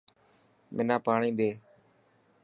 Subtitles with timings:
[0.75, 1.49] منا پاڻي ڏي.